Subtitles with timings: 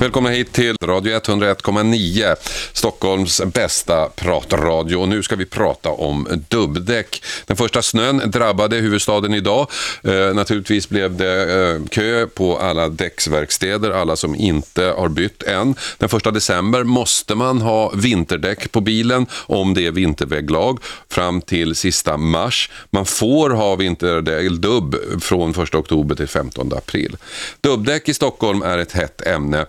[0.00, 2.36] Välkomna hit till Radio 101,9,
[2.72, 4.96] Stockholms bästa pratradio.
[4.96, 7.22] Och nu ska vi prata om dubbdäck.
[7.46, 9.70] Den första snön drabbade huvudstaden idag.
[10.04, 15.74] Eh, naturligtvis blev det eh, kö på alla däcksverkstäder, alla som inte har bytt än.
[15.98, 20.78] Den första december måste man ha vinterdäck på bilen om det är vinterväglag
[21.10, 22.70] fram till sista mars.
[22.90, 27.16] Man får ha vinterdäck, dubb från 1 oktober till 15 april.
[27.60, 29.66] Dubbdäck i Stockholm är ett hett ämne.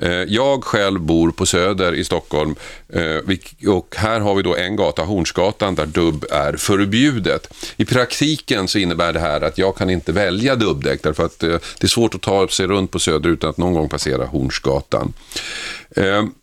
[0.00, 2.54] Eh, jag själv bor på Söder i Stockholm
[2.88, 7.54] eh, och här har vi då en gata, Hornsgatan, där dubb är förbjudet.
[7.76, 11.48] I praktiken så innebär det här att jag kan inte välja dubbdäck därför att eh,
[11.48, 15.12] det är svårt att ta sig runt på Söder utan att någon gång passera Hornsgatan.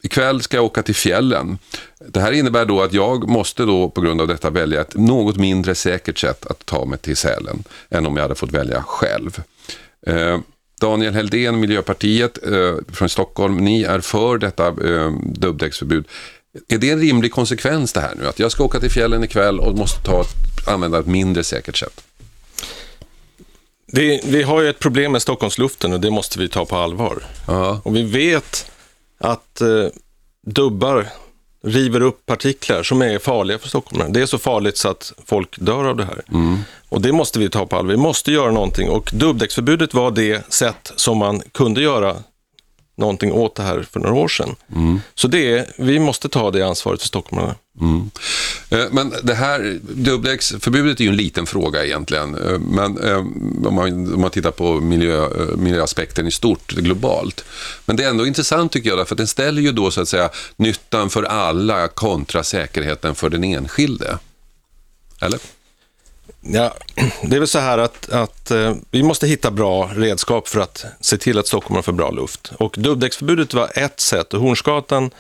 [0.04, 1.58] Ikväll ska jag åka till fjällen.
[2.08, 5.38] Det här innebär då att jag måste då på grund av detta välja ett något
[5.38, 9.42] mindre säkert sätt att ta mig till Sälen än om jag hade fått välja själv.
[10.82, 16.06] Daniel Heldén, Miljöpartiet eh, från Stockholm, ni är för detta eh, dubbdäcksförbud.
[16.68, 18.28] Är det en rimlig konsekvens det här nu?
[18.28, 20.26] Att jag ska åka till fjällen ikväll och måste ta,
[20.68, 22.04] använda ett mindre säkert sätt?
[23.88, 27.24] Det, vi har ju ett problem med Stockholmsluften och det måste vi ta på allvar.
[27.48, 27.82] Ja.
[27.84, 28.72] Och vi vet
[29.18, 29.86] att eh,
[30.46, 31.08] dubbar
[31.64, 34.10] river upp partiklar som är farliga för stockholmarna.
[34.10, 36.22] Det är så farligt så att folk dör av det här.
[36.34, 36.58] Mm.
[36.90, 37.92] Och det måste vi ta på allvar.
[37.92, 42.16] Vi måste göra någonting och dubbdäcksförbudet var det sätt som man kunde göra
[42.98, 44.56] någonting åt det här för några år sedan.
[44.76, 45.02] Mm.
[45.16, 47.56] Så det, vi måste ta det ansvaret för stockholmarna.
[47.80, 48.12] Mm.
[48.70, 52.36] Eh, men det här dubbdäcksförbudet är ju en liten fråga egentligen.
[52.36, 53.18] Eh, men eh,
[53.68, 57.46] om man, om man tittar på miljö, miljöaspekten i stort, globalt.
[57.86, 60.30] Men det är ändå intressant tycker jag, för den ställer ju då så att säga
[60.56, 64.18] nyttan för alla kontra säkerheten för den enskilde.
[65.22, 65.40] Eller?
[66.42, 66.74] Ja,
[67.24, 68.52] det är väl så här att, att
[68.92, 72.52] vi måste hitta bra redskap för att se till att Stockholm har för bra luft.
[72.60, 75.12] Och dubbdäcksförbudet var ett sätt och Hornsgatan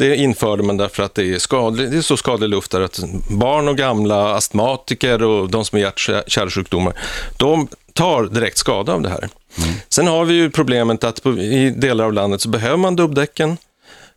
[0.00, 3.00] det införde man därför att det är, skadlig, det är så skadlig luft där att
[3.28, 6.92] barn och gamla, astmatiker och de som har hjärt-kärlsjukdomar,
[7.36, 9.28] de tar direkt skada av det här.
[9.58, 9.74] Mm.
[9.88, 13.56] Sen har vi ju problemet att i delar av landet så behöver man dubbdäcken.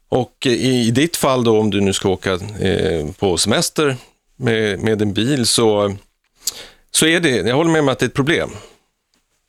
[0.09, 3.95] Och i, ditt fall då, om du nu ska åka eh, på semester
[4.35, 5.95] med, med en bil, så
[6.91, 7.29] så är det.
[7.29, 8.49] Jag håller med om att det är ett problem.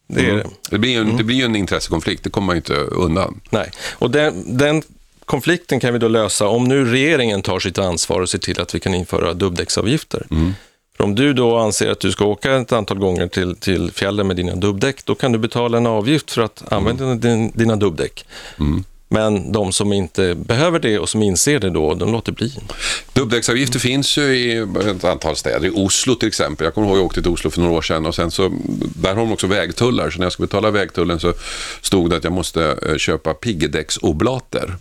[0.09, 0.49] Det, mm.
[0.71, 0.78] det.
[0.78, 1.16] blir ju en, mm.
[1.16, 3.41] det blir ju en intressekonflikt, det kommer man ju inte undan.
[3.51, 4.83] Nej, och den, den
[5.25, 8.75] konflikten kan vi då lösa om nu regeringen tar sitt ansvar och ser till att
[8.75, 10.27] vi kan införa dubbdäcksavgifter.
[10.31, 10.55] Mm.
[10.97, 14.27] För om du då anser att du ska åka ett antal gånger till, till fjällen
[14.27, 17.21] med dina dubbdäck, då kan du betala en avgift för att använda mm.
[17.21, 18.27] din, dina dubbdäck.
[18.59, 18.84] Mm.
[19.09, 22.53] Men de som inte behöver det och som inser det då, de låter bli.
[23.13, 23.81] Dubbdäcksavgifter mm.
[23.81, 24.57] finns ju i
[24.91, 25.67] ett antal städer.
[25.67, 26.65] I Oslo till exempel.
[26.65, 28.53] Jag kommer ihåg att jag åkte till Oslo för några år sedan och sen så,
[28.97, 30.11] där har de också vägtullar.
[30.11, 31.33] Så när jag skulle betala vägtullen så
[31.81, 34.77] stod det att jag måste eh, köpa piggdäcksoblater.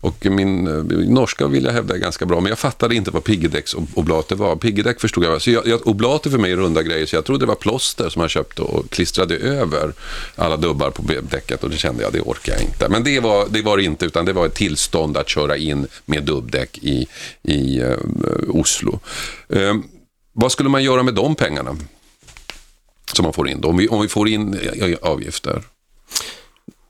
[0.00, 3.24] Och min eh, norska vill jag hävda är ganska bra, men jag fattade inte vad
[3.24, 4.56] piggdäcksoblater var.
[4.56, 5.42] Piggedäck förstod jag.
[5.42, 8.08] Så jag, jag, oblater för mig är runda grejer, så jag trodde det var plåster
[8.08, 9.92] som man köpte och klistrade över
[10.36, 12.88] alla dubbar på däcket och det kände jag, det orkar jag inte.
[12.88, 16.24] Men det var det var inte, utan det var ett tillstånd att köra in med
[16.24, 17.06] dubbdäck i,
[17.42, 17.96] i uh,
[18.48, 19.00] Oslo.
[19.56, 19.74] Uh,
[20.32, 21.76] vad skulle man göra med de pengarna
[23.12, 23.68] som man får in då?
[23.68, 24.58] Om vi, om vi får in
[25.02, 25.62] avgifter?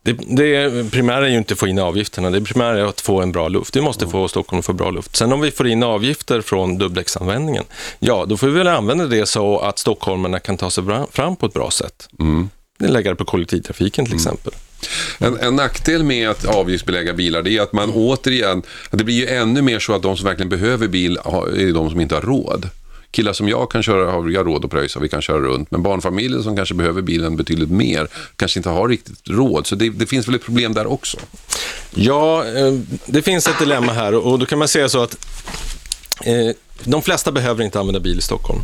[0.02, 3.20] Det, det primära är ju inte att få in avgifterna, det primära är att få
[3.20, 3.76] en bra luft.
[3.76, 4.12] Vi måste mm.
[4.12, 5.16] få Stockholm att få bra luft.
[5.16, 7.64] Sen om vi får in avgifter från dubbdäcksanvändningen,
[7.98, 11.46] ja, då får vi väl använda det så att stockholmarna kan ta sig fram på
[11.46, 12.08] ett bra sätt.
[12.20, 12.48] Mm.
[12.78, 14.20] Lägga det på kollektivtrafiken till mm.
[14.20, 14.52] exempel.
[15.18, 19.26] En, en nackdel med att avgiftsbelägga bilar det är att man återigen, det blir ju
[19.26, 22.70] ännu mer så att de som verkligen behöver bil är de som inte har råd
[23.10, 25.70] killar som jag kan köra, har vi råd att pröjsa, vi kan köra runt.
[25.70, 29.66] Men barnfamiljer som kanske behöver bilen betydligt mer, kanske inte har riktigt råd.
[29.66, 31.18] Så det, det finns väl ett problem där också?
[31.94, 32.72] Ja, eh,
[33.06, 35.16] det finns ett dilemma här och då kan man säga så att
[36.24, 36.50] eh,
[36.84, 38.60] de flesta behöver inte använda bil i Stockholm.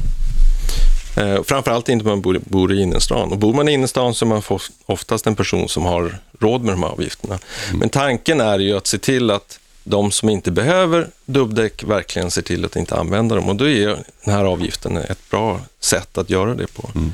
[1.16, 3.32] Eh, framförallt inte om man bor, bor i innerstan.
[3.32, 4.42] Och bor man i innerstan så är man
[4.86, 7.38] oftast en person som har råd med de här avgifterna.
[7.68, 7.78] Mm.
[7.78, 12.42] Men tanken är ju att se till att de som inte behöver dubbdäck verkligen ser
[12.42, 13.86] till att inte använda dem och då är
[14.24, 16.90] den här avgiften ett bra sätt att göra det på.
[16.94, 17.12] Mm.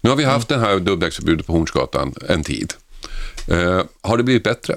[0.00, 2.74] Nu har vi haft det här dubbdäcksförbudet på Hornsgatan en tid.
[3.48, 4.76] Eh, har det blivit bättre?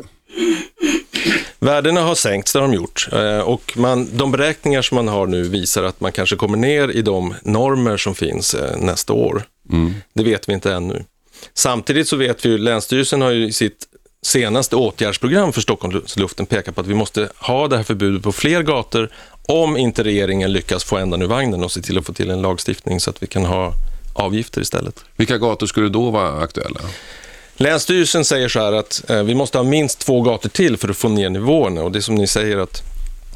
[1.59, 3.07] Värdena har sänkts, det har de gjort.
[3.11, 6.89] Eh, och man, de beräkningar som man har nu visar att man kanske kommer ner
[6.89, 9.43] i de normer som finns eh, nästa år.
[9.71, 9.93] Mm.
[10.13, 11.03] Det vet vi inte ännu.
[11.53, 13.87] Samtidigt så vet vi ju, Länsstyrelsen har ju i sitt
[14.25, 18.63] senaste åtgärdsprogram för Stockholmsluften pekar på att vi måste ha det här förbudet på fler
[18.63, 19.09] gator
[19.47, 22.41] om inte regeringen lyckas få ändan ur vagnen och se till att få till en
[22.41, 23.73] lagstiftning så att vi kan ha
[24.13, 25.05] avgifter istället.
[25.15, 26.79] Vilka gator skulle då vara aktuella?
[27.55, 30.97] Länsstyrelsen säger så här att eh, vi måste ha minst två gator till för att
[30.97, 32.83] få ner nivåerna och det är som ni säger att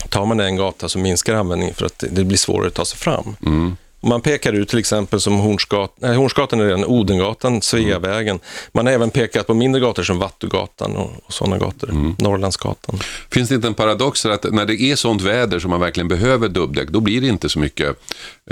[0.09, 2.97] tar man en gata så minskar användningen för att det blir svårare att ta sig
[2.97, 3.35] fram.
[3.45, 3.77] Mm.
[4.01, 8.39] Man pekar ut till exempel som Hornsgatan, nej, Hornsgatan är redan Odengatan, Sveavägen.
[8.71, 12.15] Man har även pekat på mindre gator som Vattugatan och, och sådana gator, Mm.
[12.19, 12.99] Norrlandsgatan.
[13.31, 16.49] Finns det inte en paradox att när det är sånt väder som man verkligen behöver
[16.49, 17.95] dubbdäck, då blir det inte så mycket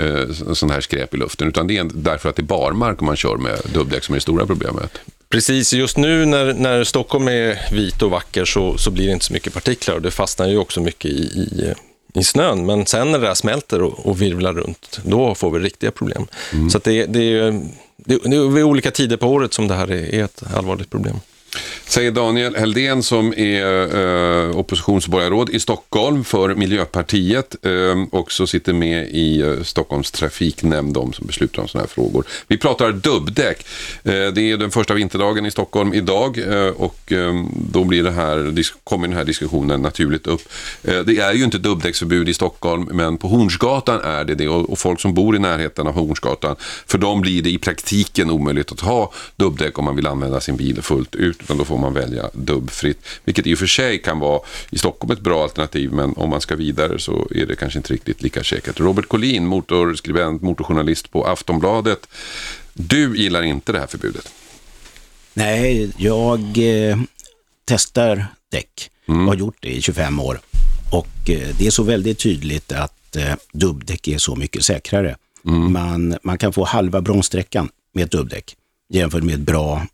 [0.00, 3.16] eh, sån här skräp i luften, utan det är därför att det är barmark man
[3.16, 4.98] kör med dubbdäck som är det stora problemet.
[5.28, 9.24] Precis, just nu när, när Stockholm är vit och vacker så, så blir det inte
[9.24, 11.74] så mycket partiklar och det fastnar ju också mycket i, i,
[12.14, 12.66] i snön.
[12.66, 16.26] Men sen när det där smälter och, och virvlar runt, då får vi riktiga problem.
[16.70, 17.60] Så att det, det, är-
[17.96, 20.90] det, det är vid olika tider på året som det här är, är ett allvarligt
[20.90, 21.16] problem.
[21.86, 28.72] Säger Daniel Heldén som är eh, oppositionsborgarråd i Stockholm för Miljöpartiet eh, och så sitter
[28.72, 32.24] med i eh, Stockholms trafiknämnd, de som beslutar om sådana här frågor.
[32.48, 33.66] Vi pratar dubbdäck.
[34.04, 38.10] Eh, det är den första vinterdagen i Stockholm idag eh, och eh, då blir det
[38.10, 40.48] här, kommer den här diskussionen naturligt upp.
[40.84, 44.70] Eh, det är ju inte dubbdäcksförbud i Stockholm men på Hornsgatan är det det och,
[44.70, 46.56] och folk som bor i närheten av Hornsgatan,
[46.86, 50.56] för dem blir det i praktiken omöjligt att ha dubbdäck om man vill använda sin
[50.56, 52.98] bil fullt ut, utan då får man välja dubbfritt.
[53.24, 54.40] Vilket i och för sig kan vara
[54.70, 57.92] i Stockholm ett bra alternativ, men om man ska vidare så är det kanske inte
[57.92, 58.80] riktigt lika säkert.
[58.80, 62.08] Robert Collin, motorskribent, motorjournalist på Aftonbladet.
[62.72, 64.32] Du gillar inte det här förbudet.
[65.34, 66.98] Nej, jag eh,
[67.64, 68.90] testar däck.
[69.08, 69.20] Mm.
[69.20, 70.40] Jag har gjort det i 25 år.
[70.92, 75.16] Och eh, det är så väldigt tydligt att eh, dubbdäck är så mycket säkrare.
[75.46, 75.72] Mm.
[75.72, 78.56] Man, man kan få halva bromssträckan med ett dubbdäck
[78.88, 79.86] jämfört med ett bra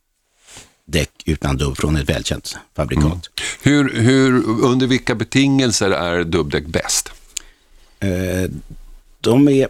[0.86, 3.04] däck utan dubb från ett välkänt fabrikat.
[3.04, 3.20] Mm.
[3.62, 7.10] Hur, hur, under vilka betingelser är dubbdäck bäst?
[8.00, 8.50] Eh,
[9.20, 9.69] de är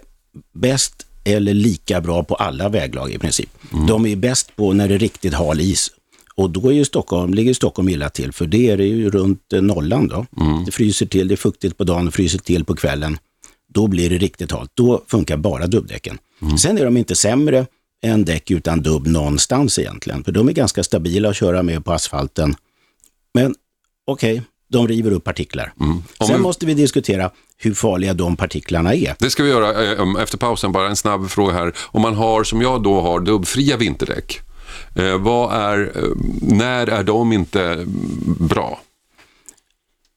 [0.52, 3.50] bäst eller lika bra på alla väglag i princip.
[3.88, 5.90] De är bäst på när det är riktigt hal is.
[6.34, 9.52] Och då är ju Stockholm, ligger Stockholm illa till, för det är det ju runt
[9.52, 10.26] eh, nollan då.
[10.66, 13.18] Det fryser till, det är fuktigt på dagen fryser till på kvällen.
[13.74, 14.70] Då blir det riktigt halt.
[14.74, 16.18] Då funkar bara dubbdäcken.
[16.58, 17.66] Sen är de inte sämre
[18.04, 21.92] än däck utan dubb någonstans egentligen, för de är ganska stabila att köra med på
[21.92, 22.54] asfalten.
[23.34, 23.54] Men
[24.06, 25.72] okej, de river upp partiklar.
[25.76, 29.16] Om Sen vi- måste vi diskutera hur farliga de partiklarna är.
[29.18, 30.72] Det ska vi göra eh, um, efter pausen.
[30.72, 31.72] Bara en snabb fråga här.
[31.78, 34.40] Om man har, som jag då har, dubbfria vinterdäck.
[34.96, 36.02] Eh, vad är, eh,
[36.42, 37.86] när är de inte mm,
[38.40, 38.80] bra?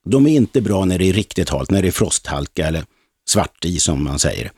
[0.06, 2.84] De är inte bra när det är riktigt halt, när det är frosthalka eller
[3.30, 4.52] svartis som man säger.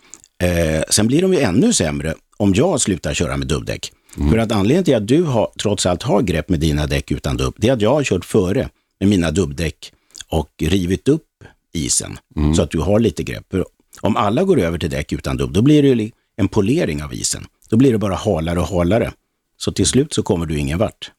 [0.44, 3.92] Eh, sen blir de ju ännu sämre om jag slutar köra med dubbdäck.
[4.32, 7.38] För att anledningen till att du har, trots allt har grepp med dina däck utan
[7.38, 8.70] dubb, det är att jag har kört före
[9.00, 9.94] med mina dubbdäck
[10.30, 11.26] och rivit upp
[11.74, 12.18] isen
[12.56, 13.46] så att du har lite grepp.
[13.52, 13.66] För
[14.02, 17.46] om alla går över till däck utan dubb, då blir det en polering av isen.
[17.70, 19.12] Då blir det bara halare och halare.
[19.58, 21.12] Så till slut så kommer du ingen vart.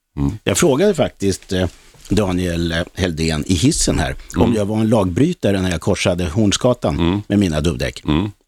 [0.45, 1.67] Jag frågade faktiskt eh,
[2.09, 7.23] Daniel eh, Heldén i hissen här om jag var en lagbrytare när jag korsade Hornsgatan
[7.29, 8.03] med mina dubbdäck.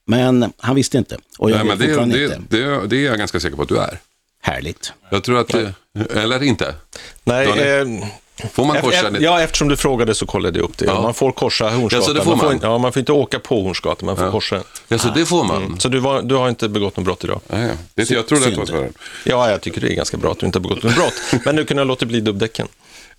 [0.06, 2.56] Men han visste inte och jag Nej, men det, det, inte.
[2.56, 3.99] det, det är jag ganska säker på att du är.
[4.43, 4.93] Härligt.
[5.10, 5.69] Jag tror att, eh,
[6.16, 6.75] eller inte.
[7.25, 7.87] Nej, eh,
[8.52, 9.19] Får man korsa det?
[9.20, 10.84] Ja, eftersom du frågade så kollade jag upp det.
[10.84, 11.03] Ja.
[11.03, 11.98] Man får korsa Hornsgatan.
[12.00, 12.38] Ja, så det får man.
[12.38, 12.46] man?
[12.46, 14.65] Får, inte- ja, man får inte åka på Hornsgatan, man får korsa den.
[14.88, 15.81] Ja, så det får man?
[15.81, 17.41] Så du, var, du har inte begått något brott idag?
[17.48, 17.70] Ja, ja.
[17.94, 18.88] Det, jag trodde att det var så.
[19.24, 21.15] Ja, jag tycker det är ganska bra att du inte har begått något brott.
[21.44, 22.69] Men nu kunde jag låta bli dubbdäcken.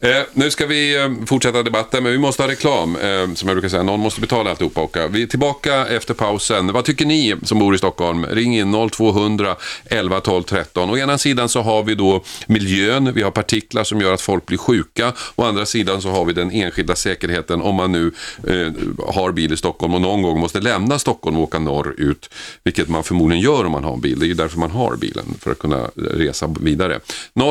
[0.04, 2.96] Eh, nu ska vi eh, fortsätta debatten, men vi måste ha reklam.
[2.96, 4.82] Eh, som jag brukar säga, någon måste betala alltihopa.
[4.82, 6.74] Och, vi är tillbaka efter pausen.
[6.74, 8.26] Vad tycker ni som bor i Stockholm?
[8.26, 10.90] Ring in 0200 11 12 13.
[10.90, 14.46] Å ena sidan så har vi då miljön, vi har partiklar som gör att folk
[14.46, 15.14] blir sjuka.
[15.36, 18.12] Å andra sidan så har vi den enskilda säkerheten om man nu
[18.48, 18.74] eh,
[19.14, 22.30] har bil i Stockholm och någon gång måste lämna Stockholm och åka norrut.
[22.64, 24.20] Vilket man förmodligen gör om man har bil.
[24.20, 27.00] Det är ju därför man har bilen, för att kunna resa vidare.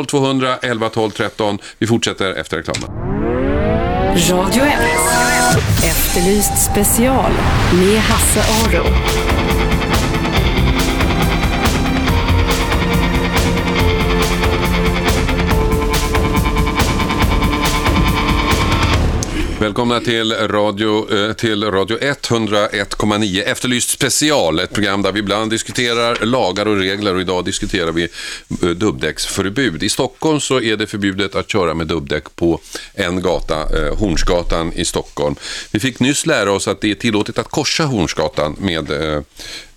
[0.09, 1.59] 0200 11 12 13.
[1.79, 2.91] Vi fortsätter efter reklamen.
[4.31, 4.71] Radio 1.
[5.85, 7.33] Efterlyst special
[7.73, 8.85] med Hasse Aro.
[19.63, 26.27] Välkomna till Radio, eh, till radio 101,9 Efterlyst special, ett program där vi ibland diskuterar
[26.27, 28.03] lagar och regler och idag diskuterar vi
[28.63, 29.83] eh, dubbdäcksförbud.
[29.83, 32.61] I Stockholm så är det förbjudet att köra med dubbdäck på
[32.95, 35.35] en gata, eh, Hornsgatan i Stockholm.
[35.71, 38.91] Vi fick nyss lära oss att det är tillåtet att korsa Hornsgatan med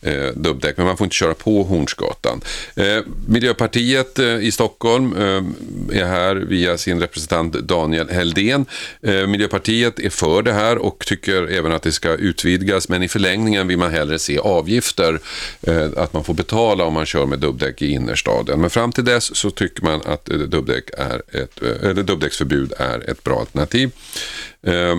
[0.05, 2.41] eh, dubbdäck, men man får inte köra på Hornsgatan.
[2.75, 8.65] Eh, Miljöpartiet eh, i Stockholm eh, är här via sin representant Daniel Heldén.
[9.01, 13.07] Eh, Miljöpartiet är för det här och tycker även att det ska utvidgas, men i
[13.07, 15.19] förlängningen vill man hellre se avgifter,
[15.61, 18.61] eh, att man får betala om man kör med dubbdäck i innerstaden.
[18.61, 22.73] Men fram till dess så tycker man att eh, dubbdäck är ett, eh, eller dubbdäcksförbud
[22.77, 23.91] är ett bra alternativ.
[24.63, 24.95] Eh,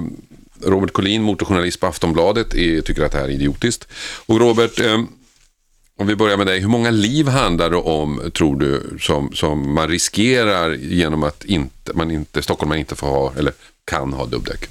[0.64, 3.88] Robert Collin, motorjournalist på Aftonbladet, är, tycker att det här är idiotiskt.
[4.26, 5.00] Och Robert, eh,
[5.98, 9.74] om vi börjar med dig, hur många liv handlar det om, tror du, som, som
[9.74, 13.52] man riskerar genom att inte, man inte, stockholmare inte får ha, eller
[13.84, 14.68] kan ha dubbdäck?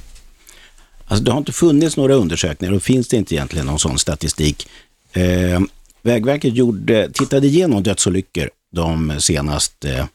[1.08, 4.68] Alltså, det har inte funnits några undersökningar och finns det inte egentligen någon sån statistik.
[5.14, 5.60] Eh,
[6.02, 10.06] Vägverket gjorde, tittade igenom dödsolyckor de senaste eh,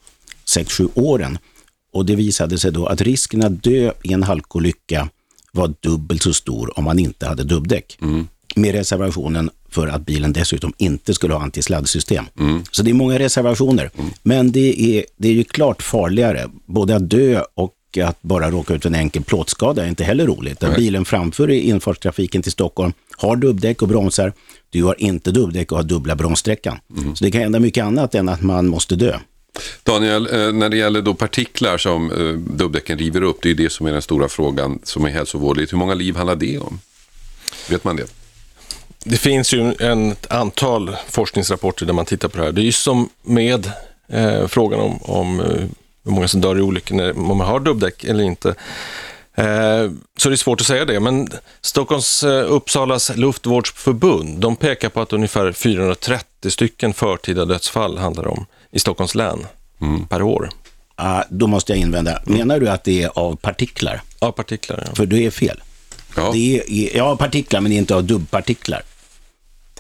[0.47, 1.39] 6-7 åren
[1.93, 5.09] och det visade sig då att risken att dö i en halkolycka
[5.53, 7.99] var dubbelt så stor om man inte hade dubbdäck.
[8.03, 8.29] Mm.
[8.57, 12.25] Med reservationen för att bilen dessutom inte skulle ha antisladdsystem.
[12.39, 12.63] Mm.
[12.71, 13.91] Så det är många reservationer.
[13.99, 14.11] Mm.
[14.23, 18.75] Men det är, det är ju klart farligare, både att dö och att bara råka
[18.75, 20.63] ut för en enkel plåtskada är inte heller roligt.
[20.63, 24.33] Att bilen framför i infartstrafiken till Stockholm har dubbdäck och bromsar.
[24.71, 26.79] Du har inte dubbdäck och har dubbla bromssträckan.
[26.99, 27.17] Mm.
[27.17, 29.19] Så det kan hända mycket annat än att man måste dö.
[29.83, 33.71] Daniel, eh, när det gäller då partiklar som eh, dubbdäcken river upp, det är det
[33.71, 35.73] som är den stora frågan som är hälsovårdligt.
[35.73, 36.81] Hur många liv handlar det om?
[37.69, 38.07] Vet man det?
[39.05, 42.53] Det finns ju ett antal forskningsrapporter där man tittar på det här.
[42.53, 43.73] Det är ju som med
[44.09, 45.47] eh, frågan om, om eh,
[46.05, 48.49] hur många som dör i olyckor när om man har dubbdäck eller inte.
[49.35, 51.29] Eh, så det är svårt att säga det, men
[51.61, 58.47] Stockholms eh, Uppsalas luftvårdsförbund, de pekar på att ungefär 430 stycken förtida dödsfall handlar om
[58.71, 59.47] i Stockholms län
[59.81, 60.07] mm.
[60.07, 60.51] per år.
[61.01, 62.23] Uh, då måste jag invända.
[62.25, 64.03] Menar du att det är av partiklar?
[64.19, 64.95] Av partiklar, ja.
[64.95, 65.61] För det är fel.
[66.17, 66.31] Ja.
[66.33, 68.83] Det är, ja, partiklar, men inte av dubbpartiklar.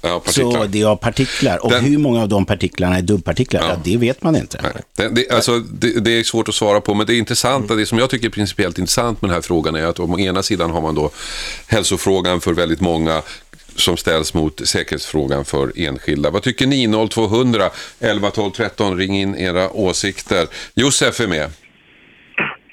[0.03, 1.65] Ja, så det är av partiklar.
[1.65, 1.85] Och Den...
[1.85, 3.69] hur många av de partiklarna är dubbpartiklar, ja.
[3.69, 4.73] ja det vet man inte.
[4.97, 7.79] Det, det, alltså, det, det, är svårt att svara på, men det intressanta, mm.
[7.79, 10.43] det som jag tycker är principiellt intressant med den här frågan är att å ena
[10.43, 11.11] sidan har man då
[11.67, 13.23] hälsofrågan för väldigt många
[13.77, 16.31] som ställs mot säkerhetsfrågan för enskilda.
[16.31, 17.09] Vad tycker ni?
[17.09, 18.97] 0200 11 12 13.
[18.97, 20.47] Ring in era åsikter.
[20.75, 21.51] Josef är med.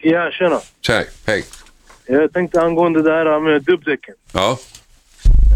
[0.01, 0.59] Ja, tjena.
[0.81, 1.43] Tjej, hej.
[2.05, 4.15] Jag tänkte angående det här med dubbdäcken.
[4.33, 4.57] Ja.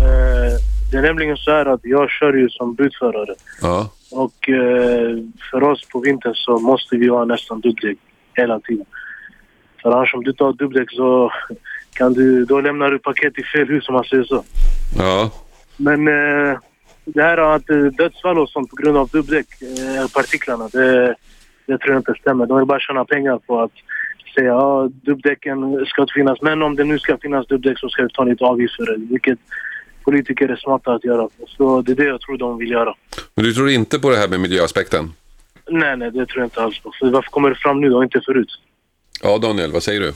[0.02, 0.58] Eh,
[0.92, 3.36] det är nämligen så här att jag kör ju som budförare.
[3.62, 3.90] Ja.
[4.12, 5.18] Och eh,
[5.52, 7.98] för oss på vintern så måste vi ha nästan dubbdäck
[8.34, 8.86] hela tiden.
[9.82, 11.32] För annars om du tar dubbdäck så
[11.94, 14.44] kan du, då lämnar du paket i fel hus om man säger så.
[14.98, 15.32] Ja.
[15.78, 16.60] Men eh,
[17.06, 21.16] det här att eh, dödsfall och sånt på grund av dubbdäck, eh, partiklarna, det,
[21.66, 22.46] det tror jag inte stämmer.
[22.46, 23.72] De vill bara tjäna pengar på att
[24.36, 26.42] säga att ja, dubbdäcken ska inte finnas.
[26.42, 28.98] Men om det nu ska finnas dubbdäck så ska vi ta lite avgift för det.
[28.98, 29.40] Vilket
[30.04, 31.30] politiker är smarta att göra.
[31.48, 32.96] Så det är det jag tror de vill göra.
[33.36, 35.14] Men du tror inte på det här med miljöaspekten?
[35.70, 36.92] Nej, nej, det tror jag inte alls på.
[37.00, 38.50] För varför kommer det fram nu då, inte förut?
[39.24, 40.14] Ja, Daniel, vad säger du?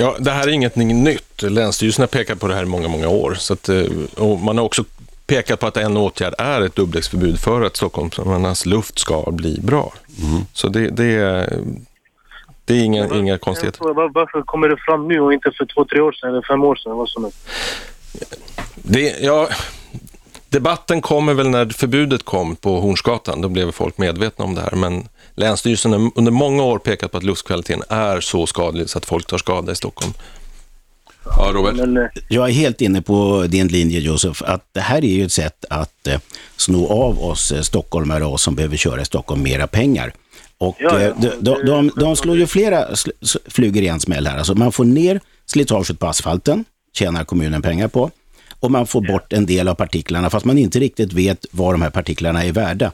[0.00, 1.42] Ja, det här är inget nytt.
[1.42, 3.34] Länsstyrelsen har pekat på det här i många, många år.
[3.34, 3.84] Så att, eh,
[4.16, 4.84] och man har också
[5.26, 9.92] pekat på att en åtgärd är ett dubbdäcksförbud för att Stockholms luft ska bli bra.
[10.22, 10.42] Mm.
[10.52, 11.58] Så det, det, är,
[12.64, 13.80] det är inga, inga konstigheter.
[14.14, 16.76] Varför kommer det fram nu och inte för två, tre år sedan eller fem år
[16.76, 16.96] sedan?
[16.96, 17.32] Vad som är?
[18.74, 19.48] Det, ja,
[20.48, 23.40] debatten kommer väl när förbudet kom på Hornsgatan.
[23.40, 24.76] Då blev folk medvetna om det här.
[24.76, 25.08] Men
[25.40, 29.26] Länsstyrelsen har under många år pekat på att luftkvaliteten är så skadlig så att folk
[29.26, 30.12] tar skada i Stockholm.
[31.24, 31.78] Ja, Robert.
[31.78, 35.32] Eh, Jag är helt inne på din linje, Josef, att det här är ju ett
[35.32, 36.20] sätt att eh,
[36.56, 40.12] sno av oss eh, stockholmare och som behöver köra i Stockholm mera pengar.
[40.58, 41.12] Och ja, ja.
[41.18, 42.86] De, de, de, de, slår ju flera
[43.48, 44.38] flugor i en smäll här.
[44.38, 48.10] Alltså man får ner slitaget på asfalten, tjänar kommunen pengar på.
[48.60, 51.82] Och man får bort en del av partiklarna, fast man inte riktigt vet vad de
[51.82, 52.92] här partiklarna är värda.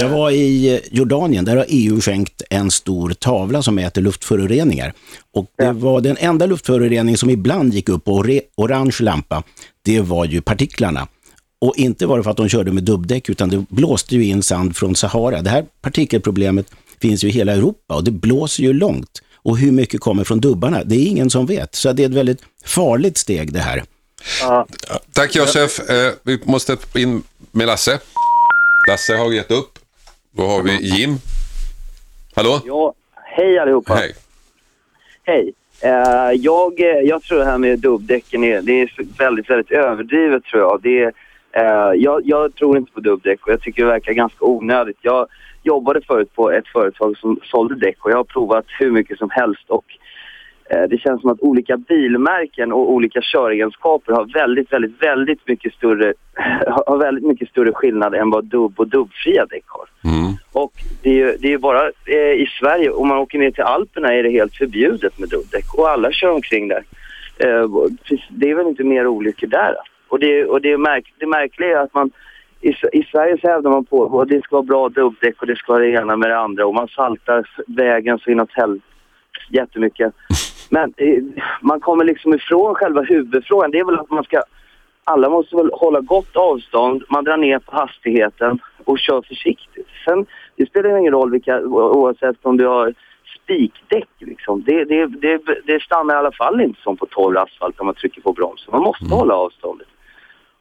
[0.00, 4.92] Jag var i eh, Jordanien, där har EU skänkt en stor tavla som mäter luftföroreningar.
[5.34, 8.24] Och det var den enda luftförorening som ibland gick upp på
[8.56, 9.42] orange lampa,
[9.82, 11.08] det var ju partiklarna.
[11.60, 14.42] Och inte var det för att de körde med dubbdäck, utan det blåste ju in
[14.42, 15.42] sand från Sahara.
[15.42, 16.66] Det här partikelproblemet
[17.00, 19.22] finns ju i hela Europa och det blåser ju långt.
[19.34, 20.84] Och hur mycket kommer från dubbarna?
[20.84, 21.74] Det är ingen som vet.
[21.74, 23.84] Så det är ett väldigt farligt steg det här.
[24.40, 24.66] Ja.
[25.12, 25.90] Tack Josef.
[25.90, 27.98] Eh, vi måste in med Lasse.
[28.88, 29.77] Lasse har gett upp.
[30.38, 31.10] Då har vi Jim.
[32.34, 32.60] Hallå?
[32.66, 33.94] Ja, hej allihopa.
[33.94, 34.12] Hej.
[35.24, 35.52] Hej.
[35.84, 40.62] Uh, jag, jag tror det här med dubbdäcken är, det är väldigt, väldigt överdrivet tror
[40.62, 40.80] jag.
[40.82, 42.22] Det är, uh, jag.
[42.24, 44.96] Jag tror inte på dubbdäck och jag tycker det verkar ganska onödigt.
[45.00, 45.26] Jag
[45.62, 49.30] jobbade förut på ett företag som sålde däck och jag har provat hur mycket som
[49.30, 50.07] helst och eh,
[50.68, 56.14] det känns som att olika bilmärken och olika köregenskaper har väldigt, väldigt, väldigt mycket större,
[56.86, 59.88] har väldigt mycket större skillnad än vad dubb och dubbfria däck har.
[60.10, 60.32] Mm.
[60.52, 60.72] Och
[61.02, 64.14] det är ju det är bara eh, i Sverige, om man åker ner till Alperna
[64.14, 66.82] är det helt förbjudet med dubbdäck och alla kör omkring där.
[67.38, 67.70] Eh,
[68.28, 69.74] det är väl inte mer olyckor där.
[70.08, 72.10] Och det, och det, är märk, det märkliga är att man
[72.60, 75.56] i, i Sverige så hävdar man på att det ska vara bra dubbdäck och det
[75.56, 78.84] ska vara det ena med det andra och man saltar vägen så inåt helvete
[79.48, 80.14] jättemycket.
[80.70, 81.22] Men eh,
[81.60, 83.70] man kommer liksom ifrån själva huvudfrågan.
[83.70, 84.42] Det är väl att man ska...
[85.04, 89.86] Alla måste väl hålla gott avstånd, man drar ner på hastigheten och kör försiktigt.
[90.04, 90.26] Sen,
[90.56, 92.94] det spelar ingen roll vilka, oavsett om du har
[93.42, 94.62] spikdäck liksom.
[94.66, 97.94] Det, det, det, det stannar i alla fall inte som på torr asfalt om man
[97.94, 98.72] trycker på bromsen.
[98.72, 99.88] Man måste hålla avståndet.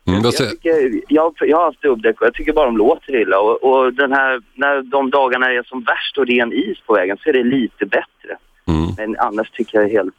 [0.08, 3.40] Mm, Jag, tycker, jag, jag har haft dubbdäck och jag tycker bara de låter illa.
[3.40, 7.18] Och, och den här, när de dagarna är som värst och ren is på vägen
[7.24, 8.38] så är det lite bättre.
[8.68, 8.94] Mm.
[8.98, 10.16] Men annars tycker jag helt...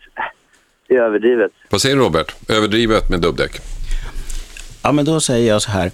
[0.88, 1.52] Det är överdrivet.
[1.70, 2.34] Vad säger Robert?
[2.48, 3.60] Överdrivet med dubbdäck?
[4.82, 5.90] Ja, men då säger jag så här.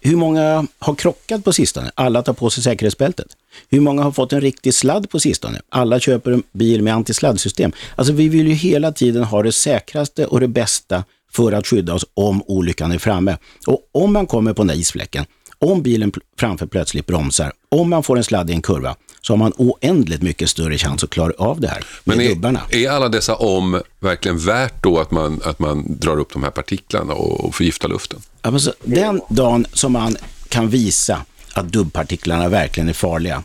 [0.00, 1.90] Hur många har krockat på sistone?
[1.94, 3.26] Alla tar på sig säkerhetsbältet.
[3.70, 5.60] Hur många har fått en riktig sladd på sistone?
[5.68, 7.72] Alla köper en bil med antisladdsystem.
[7.96, 11.94] Alltså vi vill ju hela tiden ha det säkraste och det bästa för att skydda
[11.94, 13.36] oss om olyckan är framme.
[13.66, 15.24] Och om man kommer på den där isfläcken,
[15.58, 19.38] om bilen framför plötsligt bromsar, om man får en sladd i en kurva, så har
[19.38, 22.60] man oändligt mycket större chans att klara av det här med Men dubbarna.
[22.70, 26.42] är, är alla dessa om verkligen värt då att man, att man drar upp de
[26.42, 28.20] här partiklarna och, och förgiftar luften?
[28.42, 30.16] Ja, men så, den dagen som man
[30.48, 33.42] kan visa att dubbpartiklarna verkligen är farliga,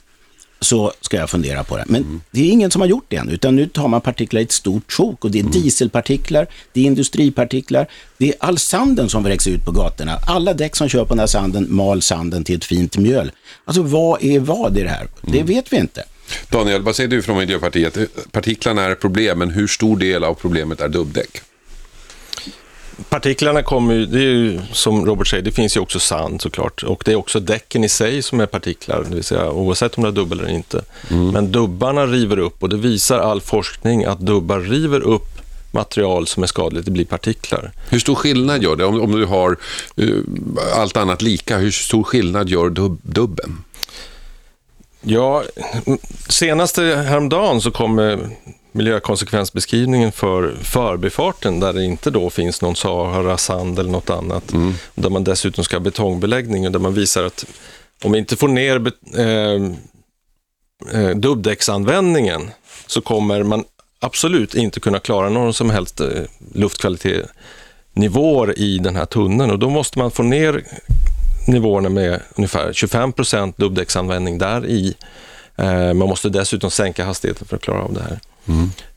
[0.62, 1.84] så ska jag fundera på det.
[1.88, 4.44] Men det är ingen som har gjort det än, utan nu tar man partiklar i
[4.44, 7.88] ett stort sjok och det är dieselpartiklar, det är industripartiklar,
[8.18, 10.20] det är all sanden som vräks ut på gatorna.
[10.28, 13.32] Alla däck som kör på den här sanden mal sanden till ett fint mjöl.
[13.66, 15.08] Alltså vad är vad i det här?
[15.22, 16.04] Det vet vi inte.
[16.50, 17.98] Daniel, vad säger du från Miljöpartiet?
[18.32, 21.42] Partiklarna är ett problem, men hur stor del av problemet är dubbdäck?
[23.10, 26.84] Partiklarna kommer ju, det är ju som Robert säger, det finns ju också sand såklart.
[26.84, 30.04] Och det är också däcken i sig som är partiklar, det vill säga oavsett om
[30.04, 30.82] det är dubbel eller inte.
[31.10, 36.44] Men dubbarna river upp och det visar all forskning att dubbar river upp material som
[36.44, 37.72] är skadligt, det blir partiklar.
[37.90, 39.58] Hur stor skillnad gör det om, om du har
[39.98, 40.08] eh,
[40.76, 41.58] allt annat lika?
[41.58, 43.64] Hur stor skillnad gör dub, dubben?
[45.02, 45.44] Ja,
[46.30, 48.18] senaste häromdagen så kom eh,
[48.72, 54.54] miljökonsekvensbeskrivningen för förbifarten där det inte då finns någon Sahara sand eller något annat.
[54.96, 57.46] Där man dessutom ska ha betongbeläggning och där man visar att
[58.04, 59.56] om vi inte får ner eh,
[61.02, 62.52] eh, dubbdäcksanvändningen
[62.88, 63.64] så kommer man
[64.00, 66.08] absolut inte kunna klara någon som helst eh,
[66.54, 70.64] luftkvalitetsnivåer i den här tunneln och då måste man få ner
[71.48, 74.96] nivåerna med ungefär 25 procent dubbdäcksanvändning där i.
[75.56, 78.20] Eh, man måste dessutom sänka hastigheten för att klara av det här.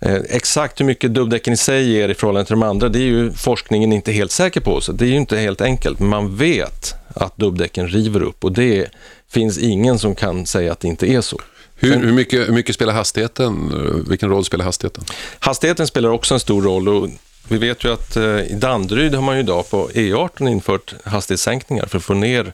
[0.00, 3.02] Eh, exakt hur mycket dubbdäcken i sig ger i förhållande till de andra, det är
[3.02, 4.80] ju forskningen inte helt säker på.
[4.80, 8.52] Så det är ju inte helt enkelt, men man vet att dubbdäcken river upp och
[8.52, 8.88] det
[9.30, 11.40] finns ingen som kan säga att det inte är så.
[11.76, 13.70] Hur, hur, mycket, hur mycket spelar hastigheten?
[13.72, 15.04] eh, Vilken roll spelar hastigheten?
[15.38, 17.09] Hastigheten spelar också en stor roll och
[17.48, 21.87] vi vet ju att eh, i Danderyd har man ju idag på E18 infört hastighetssänkningar
[21.87, 22.52] för att få ner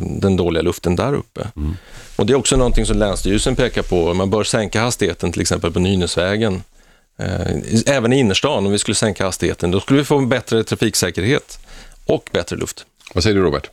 [0.00, 1.48] den dåliga luften där uppe.
[2.16, 4.14] Och Det är också någonting som Länsstyrelsen pekar på.
[4.14, 6.62] Man bör sänka hastigheten till exempel på Nynäsvägen.
[7.18, 10.64] Eh, även i innerstan, om vi skulle sänka hastigheten, då skulle vi få en bättre
[10.64, 11.58] trafiksäkerhet
[12.06, 12.86] och bättre luft.
[13.14, 13.70] Vad säger du Robert?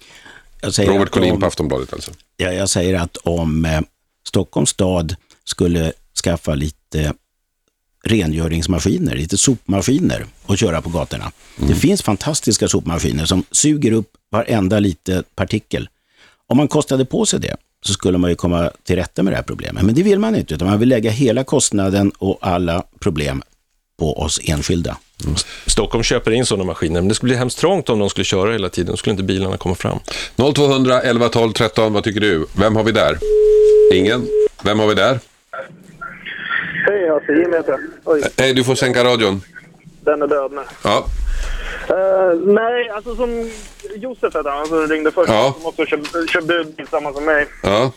[0.62, 2.12] Jag säger Robert Collin på Aftonbladet alltså.
[2.38, 3.82] Ja, jag säger att om eh,
[4.28, 7.14] Stockholms stad skulle skaffa lite
[8.04, 11.32] rengöringsmaskiner, lite sopmaskiner och köra på gatorna.
[11.68, 15.90] Det finns fantastiska sopmaskiner som suger upp varenda lite partikel.
[16.48, 19.38] Om man kostade på sig det så skulle man ju komma till rätta med det
[19.38, 19.84] här problemet.
[19.84, 23.44] Men det vill man inte, utan man vill lägga hela kostnaden och alla problem
[24.00, 24.98] på oss enskilda.
[25.68, 28.52] Stockholm köper in sådana maskiner, men det skulle bli hemskt trångt om de skulle köra
[28.52, 28.92] hela tiden.
[28.92, 30.00] Då skulle inte bilarna komma fram.
[30.56, 32.46] 0200 11 12 13, vad tycker du?
[32.58, 33.18] Vem har vi där?
[33.94, 34.28] Ingen?
[34.64, 35.20] Vem har vi där?
[36.88, 38.22] Hej, alltså Jimmy heter jag.
[38.38, 39.42] Hej, du får sänka radion.
[40.02, 40.62] den är död nu.
[40.84, 41.06] Ja,
[41.90, 43.50] Eh, nej, alltså som
[43.96, 45.30] Josef heter han som ringde först.
[45.30, 45.56] Ja.
[45.58, 47.48] Som också kör, kör budbil tillsammans med mig.
[47.64, 47.92] ja.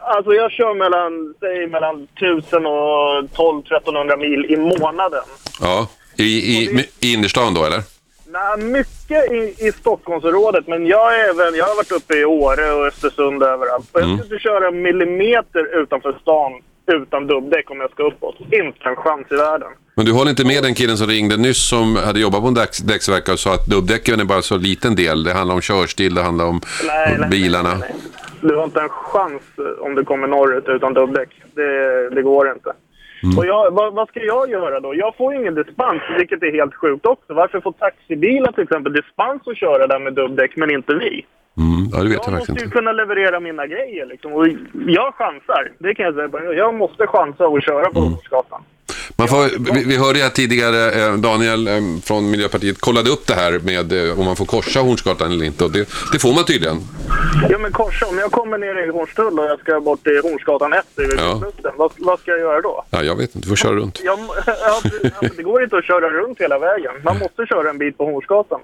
[0.00, 5.22] Alltså jag kör mellan, säg mellan 1000 och 1200-1300 mil i månaden.
[5.60, 5.88] ja.
[6.16, 7.82] I, i, I innerstan då, eller?
[8.26, 12.72] Nej, mycket i, i Stockholmsområdet, men jag, är även, jag har varit uppe i Åre
[12.72, 13.88] och Östersund överallt.
[13.92, 16.52] Och jag skulle inte köra en millimeter utanför stan
[16.86, 18.36] utan dubbdäck om jag ska uppåt.
[18.40, 19.68] Inte en chans i världen.
[19.98, 22.54] Men du håller inte med den killen som ringde nyss som hade jobbat på en
[22.56, 25.24] däcks- däcksverkare och sa att dubbdäcken är bara så liten del.
[25.24, 27.74] Det handlar om körstil, det handlar om Nej, nej, bilarna.
[27.80, 27.94] nej.
[28.40, 29.42] Du har inte en chans
[29.80, 31.28] om du kommer norrut utan dubbdäck.
[31.54, 31.70] Det,
[32.14, 32.72] det går inte.
[33.38, 34.94] Och jag, vad, vad ska jag göra då?
[34.94, 37.34] Jag får ju ingen dispens, vilket är helt sjukt också.
[37.34, 41.26] Varför får taxibilar till exempel dispens att köra där med dubbdäck, men inte vi?
[41.64, 42.76] Mm, ja, det vet jag Jag måste ju inte.
[42.76, 44.32] kunna leverera mina grejer liksom.
[44.32, 44.46] Och
[44.86, 46.52] jag chansar, det kan jag säga.
[46.52, 48.62] Jag måste chansa och köra på Hornsgatan.
[49.20, 53.34] Man får, vi, vi hörde här tidigare, eh, Daniel eh, från Miljöpartiet kollade upp det
[53.34, 55.64] här med eh, om man får korsa Hornsgatan eller inte.
[55.64, 56.78] Och det, det får man tydligen.
[57.50, 60.72] Ja men korsa, om jag kommer ner i Hornstull och jag ska bort till Hornsgatan
[60.72, 61.42] 1 vid Ja.
[61.76, 62.84] Vad, vad ska jag göra då?
[62.90, 64.00] Ja, jag vet inte, du får köra runt.
[64.04, 64.80] Jag, ja,
[65.36, 66.92] det går inte att köra runt hela vägen.
[67.04, 68.60] Man måste köra en bit på Hornsgatan.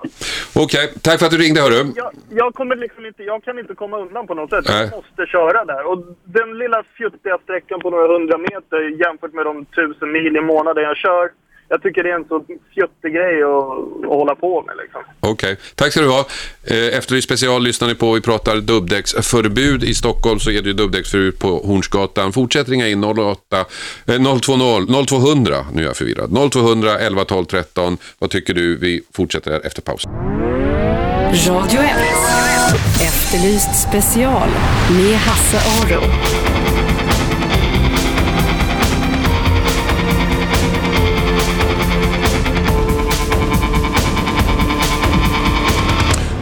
[0.55, 1.93] Okej, tack för att du ringde hörru.
[1.97, 4.65] Jag, jag, kommer liksom inte, jag kan inte komma undan på något sätt.
[4.69, 4.81] Nej.
[4.81, 5.83] Jag måste köra där.
[5.91, 10.47] Och den lilla fjuttiga sträckan på några hundra meter jämfört med de tusen mil i
[10.47, 11.29] månaden jag kör.
[11.69, 15.03] Jag tycker det är en så fjuttig grej att, att hålla på med liksom.
[15.21, 16.25] Okej, tack ska du ha.
[16.65, 18.13] Eh, Efterlyst special lyssnar ni på.
[18.13, 19.85] Vi pratar dubbdäcksförbud.
[19.85, 22.33] I Stockholm så är det ju dubbdäcksförbud på Hornsgatan.
[22.33, 23.65] Fortsätt ringa in 08,
[24.07, 25.67] eh, 020, 0200.
[25.73, 26.51] Nu är jag förvirrad.
[26.53, 27.99] 0200 11 12 13.
[28.19, 28.77] Vad tycker du?
[28.77, 30.05] Vi fortsätter här efter paus.
[31.49, 31.91] Radio 1.
[33.01, 34.49] Efterlyst special
[34.91, 36.03] med Hasse Aro.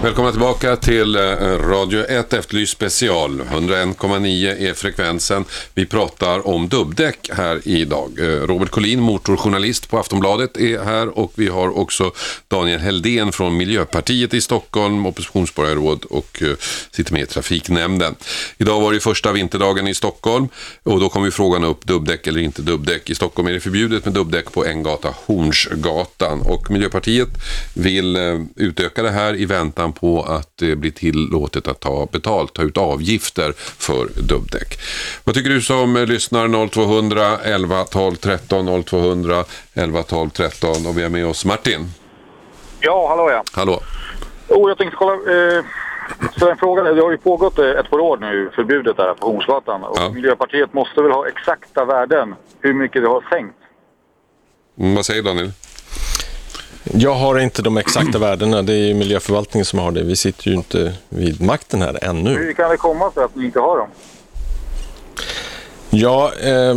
[0.02, 1.20] Välkomna tillbaka till eh,
[1.58, 3.40] Radio 1 Efterlyst special.
[3.40, 5.44] 101,9 är frekvensen.
[5.74, 8.10] Vi pratar om dubbdäck här idag.
[8.18, 12.12] Eh, Robert Collin, motorjournalist på Aftonbladet, är här och vi har också
[12.48, 16.56] Daniel Heldén från Miljöpartiet i Stockholm, oppositionsborgarråd och eh,
[16.90, 18.14] sitter med i trafiknämnden.
[18.58, 20.48] Idag var det första vinterdagen i Stockholm
[20.82, 23.10] och då kom ju frågan upp dubbdäck eller inte dubbdäck.
[23.10, 26.40] I Stockholm är det förbjudet med dubbdäck på en gata, Hornsgatan.
[26.40, 27.28] Och Miljöpartiet
[27.74, 28.16] vill
[28.56, 32.76] utöka det här i väntan på att det blir tillåtet att ta betalt, ta ut
[32.78, 34.78] avgifter för dubbdäck.
[35.24, 41.02] Vad tycker du som lyssnar 0200 11 12 13 0200 11 12 13 och vi
[41.02, 41.86] har med oss Martin.
[42.80, 43.44] Ja, hallå ja.
[43.52, 43.80] Hallå.
[44.48, 45.12] Oh, jag tänkte kolla.
[45.14, 45.64] Eh,
[46.38, 46.82] så en fråga.
[46.82, 49.84] Det har ju pågått eh, ett par år nu, förbudet där på Hornsgatan.
[49.84, 50.10] Och Ja.
[50.10, 53.56] Miljöpartiet måste väl ha exakta värden hur mycket det har sänkt?
[54.78, 55.52] Mm, vad säger Daniel?
[56.84, 58.62] Jag har inte de exakta värdena.
[58.62, 60.02] Det är ju miljöförvaltningen som har det.
[60.02, 62.30] Vi sitter ju inte vid makten här ännu.
[62.30, 63.88] Hur kan det komma sig att ni inte har dem?
[65.90, 66.76] Ja, eh,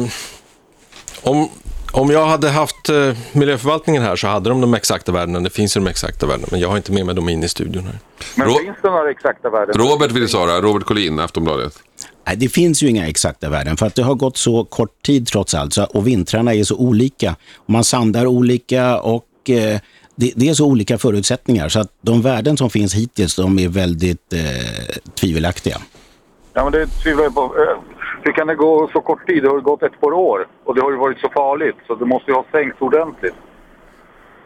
[1.21, 1.49] om,
[1.91, 5.39] om jag hade haft eh, miljöförvaltningen här så hade de de exakta värdena.
[5.39, 7.49] Det finns ju de exakta värdena, men jag har inte med mig dem in i
[7.49, 7.99] studion här.
[8.35, 9.75] Men Ro- finns det några exakta värden?
[9.77, 10.61] Robert vill svara.
[10.61, 11.73] Robert Collin, Aftonbladet.
[12.27, 15.27] Nej, det finns ju inga exakta värden för att det har gått så kort tid
[15.27, 17.35] trots allt och vintrarna är så olika.
[17.65, 19.79] Man sandar olika och eh,
[20.15, 23.67] det, det är så olika förutsättningar så att de värden som finns hittills de är
[23.69, 24.39] väldigt eh,
[25.19, 25.77] tvivelaktiga.
[26.53, 27.41] Ja, men det tvivlar jag på.
[27.43, 27.77] Eh,
[28.23, 29.43] Hur kan det gå så kort tid?
[29.43, 32.05] Det har gått ett par år och det har ju varit så farligt så det
[32.05, 33.33] måste ju ha sänkts ordentligt.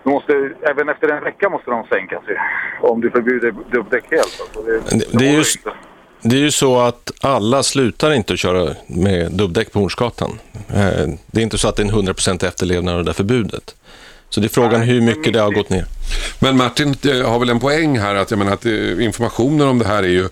[0.04, 0.34] Det måste,
[0.72, 2.36] även efter en vecka måste de sänkas ju.
[2.82, 4.42] Om du förbjuder dubbdäck helt.
[4.42, 5.72] Alltså det, Det- det är inte.
[6.22, 10.40] Det är ju så att alla slutar inte att köra med dubbdäck på Hornsgatan.
[10.70, 13.76] Eh, Det är inte så att det är en 100% efterlevnad av det där förbudet.
[14.30, 15.86] Så det är frågan hur mycket det har gått ner.
[16.40, 19.86] Men Martin har väl en poäng här att, jag menar, att eh, informationen om det
[19.86, 20.30] här är ju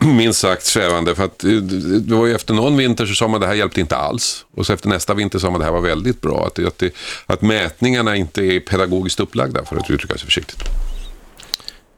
[0.00, 1.14] minst sagt svävande.
[1.14, 3.54] För att eh, det var ju efter någon vinter så sa man att det här
[3.54, 4.44] hjälpte inte alls.
[4.54, 6.46] Och så efter nästa vinter sa man att det här var väldigt bra.
[6.46, 6.94] Att, att, det,
[7.26, 10.58] att mätningarna inte är pedagogiskt upplagda för att uttrycka sig försiktigt.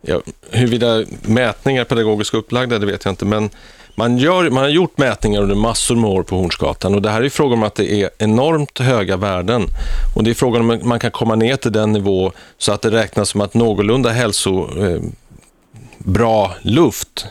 [0.02, 3.24] Ja, huruvida mätningar är pedagogiskt upplagda, det vet jag inte.
[3.24, 3.50] Men
[3.94, 7.22] man, gör, man har gjort mätningar under massor med år på Hornsgatan och det här
[7.22, 9.66] är frågan om att det är enormt höga värden.
[10.16, 12.90] Och det är frågan om man kan komma ner till den nivå så att det
[12.90, 15.02] räknas som att någorlunda hälso, eh,
[15.98, 17.26] bra luft.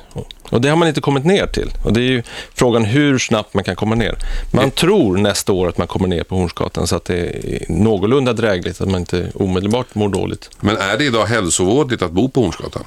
[0.50, 1.74] Och det har man inte kommit ner till.
[1.86, 4.18] Och det är ju frågan hur snabbt man kan komma ner.
[4.52, 8.34] Man tror nästa år att man kommer ner på Hornsgatan så att det är någorlunda
[8.34, 10.50] drägligt, att man inte omedelbart mår dåligt.
[10.60, 12.84] Men är det idag hälsovådligt att bo på Hornsgatan?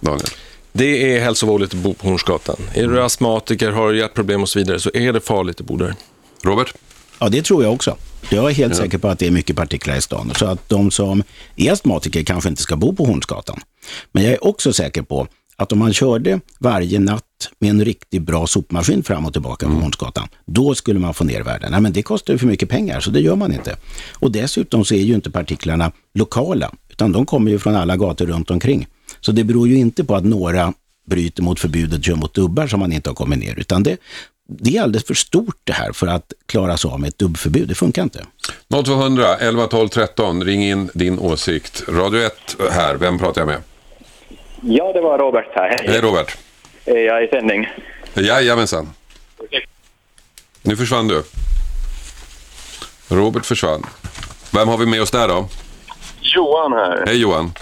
[0.00, 0.28] Daniel?
[0.72, 2.56] Det är hälsovådligt att bo på Hornsgatan.
[2.74, 5.94] Är du astmatiker, har hjärtproblem och så vidare så är det farligt att bo där.
[6.42, 6.74] Robert?
[7.18, 7.96] Ja, det tror jag också.
[8.30, 10.32] Jag är helt säker på att det är mycket partiklar i stan.
[10.36, 11.22] Så att de som
[11.56, 13.60] är astmatiker kanske inte ska bo på Hornsgatan.
[14.12, 17.24] Men jag är också säker på att om man körde varje natt
[17.58, 21.42] med en riktigt bra sopmaskin fram och tillbaka på Hornsgatan, då skulle man få ner
[21.42, 21.70] värden.
[21.70, 23.76] Nej, men det kostar ju för mycket pengar, så det gör man inte.
[24.12, 28.26] Och dessutom så är ju inte partiklarna lokala, utan de kommer ju från alla gator
[28.26, 28.86] runt omkring.
[29.20, 30.72] Så det beror ju inte på att några
[31.06, 33.96] bryter mot förbudet, kör mot dubbar som man inte har kommit ner, utan det,
[34.48, 37.68] det är alldeles för stort det här för att klara sig av med ett dubbförbud.
[37.68, 38.24] Det funkar inte.
[38.84, 40.44] 0200 11 12 13.
[40.44, 41.82] Ring in din åsikt.
[41.88, 42.94] Radio 1 här.
[42.94, 43.62] Vem pratar jag med?
[44.62, 45.80] Ja, det var Robert här.
[45.86, 46.36] Hej Robert.
[46.84, 47.68] Är jag i sändning?
[48.14, 48.90] Jajamensan.
[50.62, 51.22] Nu försvann du.
[53.08, 53.86] Robert försvann.
[54.52, 55.48] Vem har vi med oss där då?
[56.20, 57.04] Johan här.
[57.06, 57.52] Hej Johan.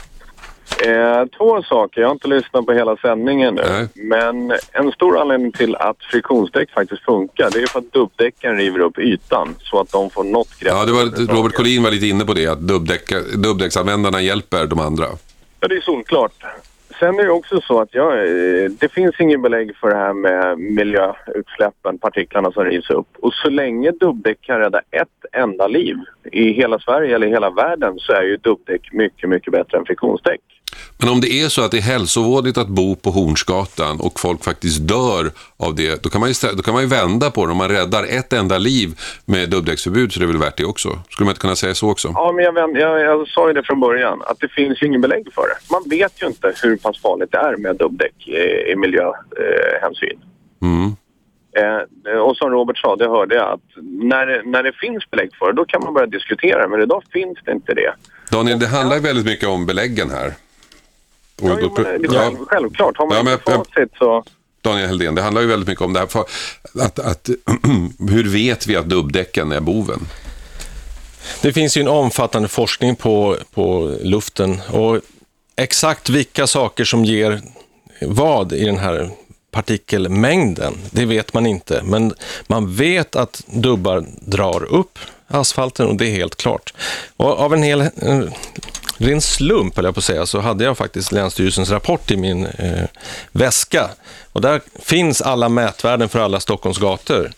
[0.87, 2.01] Eh, två saker.
[2.01, 3.63] Jag har inte lyssnat på hela sändningen nu.
[3.69, 3.89] Nej.
[3.95, 8.81] Men en stor anledning till att friktionsdäck faktiskt funkar det är för att dubbdäcken river
[8.81, 10.73] upp ytan så att de får något grepp.
[10.75, 14.79] Ja, det var, Robert Collin var lite inne på det, att dubbdäck- dubbdäcksanvändarna hjälper de
[14.81, 15.05] andra.
[15.61, 16.33] Ja, det är solklart.
[17.01, 20.13] Sen är det också så att jag, eh, det finns ingen belägg för det här
[20.13, 23.07] med miljöutsläppen, partiklarna som rivs upp.
[23.23, 25.09] Och så länge dubbdäck kan rädda ett
[25.43, 25.97] enda liv
[26.33, 30.41] i hela Sverige eller hela världen så är ju dubbdäck mycket, mycket bättre än friktionsdäck.
[30.99, 34.45] Men om det är så att det är hälsovådligt att bo på Hornsgatan och folk
[34.45, 37.53] faktiskt dör av det, då kan man ju, då kan man ju vända på det.
[37.53, 40.89] Om man räddar ett enda liv med dubbdäcksförbud så är det väl värt det också?
[41.11, 42.13] Skulle man inte kunna säga så också?
[42.15, 44.87] Ja, men jag, vänd- jag, jag sa ju det från början, att det finns ju
[44.87, 45.73] ingen belägg för det.
[45.73, 50.19] Man vet ju inte hur pass farligt det är med dubbdäck i, i miljöhänsyn.
[50.63, 50.97] Mm.
[51.57, 55.47] Eh, och som Robert sa, det hörde jag, att när, när det finns belägg för
[55.47, 56.69] det, då kan man börja diskutera.
[56.69, 57.93] Men idag finns det inte det.
[58.31, 60.33] Daniel, det handlar ju väldigt mycket om beläggen här.
[61.43, 62.11] Och Ja, då- men ja.
[62.21, 64.25] själv, självklart, har man Ja, men inte jag- facit så...
[64.63, 66.07] Daniel Heldén, det handlar ju väldigt mycket om det här.
[66.07, 66.25] För
[66.81, 67.29] att, att,
[68.11, 70.01] hur vet vi att dubbdäcken är boven?
[71.43, 75.01] Det finns ju en omfattande forskning på, på luften och
[75.57, 77.41] exakt vilka saker som ger
[78.03, 79.11] vad i den här
[79.51, 81.83] partikelmängden, det vet man inte.
[81.85, 82.15] Men
[82.47, 84.99] man vet att dubbar drar upp
[85.29, 86.75] asfalten och det är helt klart.
[87.17, 88.23] Och av en hel eh,
[88.99, 92.47] ren slump, höll jag på att säga, så hade jag faktiskt Länsstyrelsens rapport i min
[92.47, 92.85] eh,
[93.33, 93.91] väska.
[94.33, 97.33] Och där finns alla mätvärden för alla Stockholms gator.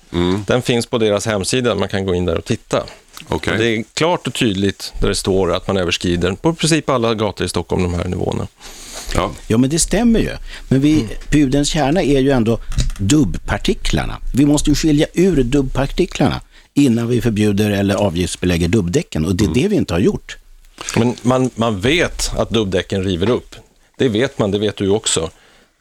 [0.46, 2.84] Den finns på deras hemsida, man kan gå in där och titta.
[3.28, 7.14] Och Det är klart och tydligt där det står att man överskrider på princip alla
[7.14, 8.46] gator i Stockholm de här nivåerna.
[9.14, 9.30] Ja.
[9.46, 10.30] Ja, men det stämmer ju.
[10.68, 12.58] Men vi, pudelns kärna är ju ändå
[12.98, 14.18] dubbpartiklarna.
[14.34, 16.40] Vi måste ju skilja ur dubbpartiklarna
[16.74, 20.36] innan vi förbjuder eller avgiftsbelägger dubbdäcken och det är det vi inte har gjort.
[20.96, 23.54] Men man, man vet att dubbdäcken river upp.
[23.98, 25.30] Det vet man, det vet du också.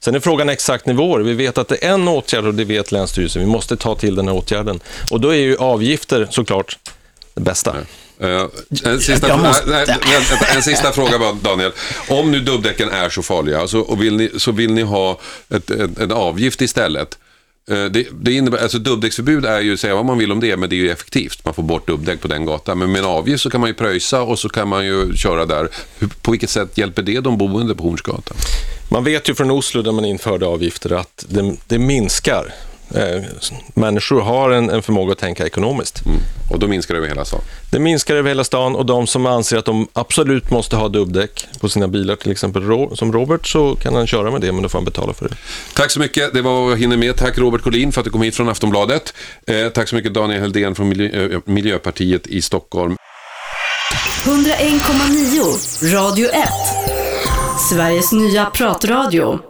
[0.04, 1.20] Sen är frågan exakt nivåer.
[1.20, 3.42] Vi vet att det är en åtgärd och det vet Länsstyrelsen.
[3.42, 4.80] Vi måste ta till den här åtgärden.
[5.10, 6.78] Och då är ju avgifter såklart
[7.34, 7.76] det bästa.
[8.20, 8.46] Eh,
[8.84, 11.72] en, sista måste- nej, vänta, en sista fråga bara, Daniel.
[12.08, 15.18] Om nu dubbdäcken är så farliga så, och vill ni, så vill ni ha
[15.50, 17.18] ett, ett, en avgift istället.
[17.70, 20.70] Eh, det, det innebär, alltså dubbdäcksförbud är ju, säga vad man vill om det, men
[20.70, 21.44] det är ju effektivt.
[21.44, 22.78] Man får bort dubbdäck på den gatan.
[22.78, 25.46] Men med en avgift så kan man ju pröjsa och så kan man ju köra
[25.46, 25.68] där.
[26.22, 28.36] På vilket sätt hjälper det de boende på Hornsgatan?
[28.90, 32.54] Man vet ju från Oslo där man införde avgifter att det, det minskar.
[32.94, 33.22] Eh,
[33.74, 36.06] människor har en, en förmåga att tänka ekonomiskt.
[36.06, 36.18] Mm.
[36.50, 37.40] Och då minskar det över hela stan.
[37.70, 41.46] Det minskar över hela stan och de som anser att de absolut måste ha dubbdäck
[41.60, 42.62] på sina bilar, till exempel
[42.94, 45.34] som Robert, så kan han köra med det, men då får han betala för det.
[45.74, 46.34] Tack så mycket.
[46.34, 47.16] Det var vad vi hinner med.
[47.16, 49.14] Tack Robert Collin för att du kom hit från Aftonbladet.
[49.46, 52.96] Eh, tack så mycket Daniel Heldén från Miljö, eh, Miljöpartiet i Stockholm.
[54.24, 56.34] 101,9 Radio 1.
[57.70, 59.49] Sveriges nya pratradio.